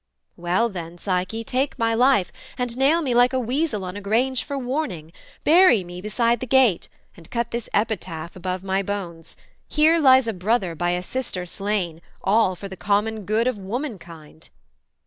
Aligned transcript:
'Well 0.35 0.67
then, 0.67 0.97
Psyche, 0.97 1.43
take 1.43 1.77
my 1.77 1.93
life, 1.93 2.31
And 2.57 2.75
nail 2.75 3.03
me 3.03 3.13
like 3.13 3.33
a 3.33 3.39
weasel 3.39 3.85
on 3.85 3.95
a 3.95 4.01
grange 4.01 4.43
For 4.43 4.57
warning: 4.57 5.13
bury 5.43 5.83
me 5.83 6.01
beside 6.01 6.39
the 6.39 6.47
gate, 6.47 6.89
And 7.15 7.29
cut 7.29 7.51
this 7.51 7.69
epitaph 7.71 8.35
above 8.35 8.63
my 8.63 8.81
bones; 8.81 9.37
_Here 9.69 10.01
lies 10.01 10.27
a 10.27 10.33
brother 10.33 10.73
by 10.73 10.89
a 10.89 11.03
sister 11.03 11.45
slain, 11.45 12.01
All 12.23 12.55
for 12.55 12.67
the 12.67 12.75
common 12.75 13.25
good 13.25 13.45
of 13.45 13.59
womankind. 13.59 14.49